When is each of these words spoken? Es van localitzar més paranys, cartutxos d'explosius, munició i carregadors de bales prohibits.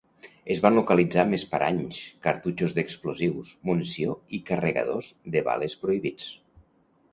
Es 0.53 0.59
van 0.65 0.77
localitzar 0.77 1.25
més 1.33 1.43
paranys, 1.51 1.99
cartutxos 2.29 2.73
d'explosius, 2.79 3.53
munició 3.73 4.17
i 4.39 4.43
carregadors 4.51 5.13
de 5.37 5.47
bales 5.51 5.79
prohibits. 5.85 6.35